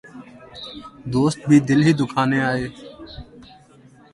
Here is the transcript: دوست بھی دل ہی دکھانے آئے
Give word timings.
دوست 1.13 1.39
بھی 1.47 1.57
دل 1.67 1.79
ہی 1.87 1.93
دکھانے 1.99 2.39
آئے 2.51 2.65